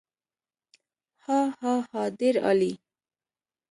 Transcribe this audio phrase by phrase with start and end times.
[1.25, 2.73] هاهاها ډېر عالي.